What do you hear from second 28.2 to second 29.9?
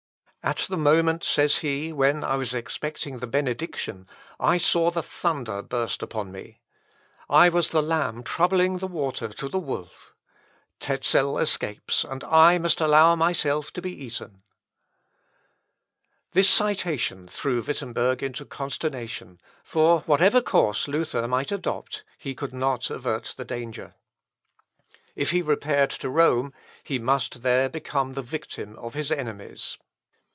victim of his enemies.